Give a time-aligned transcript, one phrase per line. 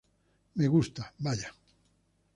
[0.57, 1.53] Me gusta, vaya.